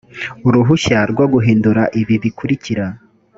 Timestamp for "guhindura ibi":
1.33-2.15